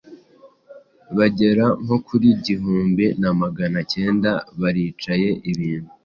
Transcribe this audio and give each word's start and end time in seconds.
bagera 1.17 1.65
nko 1.83 1.97
kuri 2.05 2.27
igihumbi 2.35 3.05
na 3.21 3.31
Magana 3.39 3.75
acyenda 3.83 4.31
baraciye 4.59 5.29
ibintu 5.51 5.89